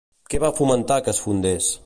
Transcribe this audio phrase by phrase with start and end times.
[0.33, 1.73] Què va fomentar que es fundés?